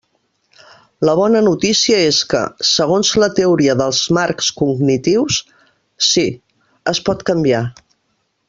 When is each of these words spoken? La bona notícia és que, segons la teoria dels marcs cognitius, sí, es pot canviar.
La 1.07 1.13
bona 1.19 1.41
notícia 1.47 1.99
és 2.05 2.21
que, 2.31 2.41
segons 2.71 3.11
la 3.25 3.29
teoria 3.41 3.77
dels 3.83 4.01
marcs 4.19 4.49
cognitius, 4.63 5.39
sí, 6.11 6.29
es 6.95 7.07
pot 7.11 7.25
canviar. 7.33 7.65